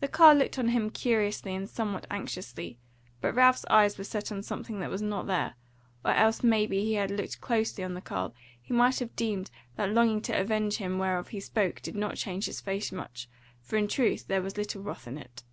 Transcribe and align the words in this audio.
The 0.00 0.08
carle 0.08 0.36
looked 0.36 0.58
on 0.58 0.68
him 0.68 0.90
curiously 0.90 1.54
and 1.54 1.66
somewhat 1.66 2.06
anxiously, 2.10 2.78
but 3.22 3.34
Ralph's 3.34 3.64
eyes 3.70 3.96
were 3.96 4.04
set 4.04 4.30
on 4.30 4.42
something 4.42 4.78
that 4.80 4.90
was 4.90 5.00
not 5.00 5.26
there; 5.26 5.54
or 6.04 6.10
else 6.10 6.42
maybe 6.42 6.92
had 6.92 7.08
he 7.08 7.16
looked 7.16 7.40
closely 7.40 7.82
on 7.82 7.94
the 7.94 8.02
carle 8.02 8.34
he 8.60 8.74
might 8.74 8.98
have 8.98 9.16
deemed 9.16 9.50
that 9.76 9.88
longing 9.88 10.20
to 10.20 10.38
avenge 10.38 10.76
him 10.76 10.98
whereof 10.98 11.28
he 11.28 11.40
spoke 11.40 11.80
did 11.80 11.96
not 11.96 12.16
change 12.16 12.44
his 12.44 12.60
face 12.60 12.92
much; 12.92 13.26
for 13.62 13.78
in 13.78 13.88
truth 13.88 14.26
there 14.28 14.42
was 14.42 14.58
little 14.58 14.82
wrath 14.82 15.08
in 15.08 15.16
it. 15.16 15.44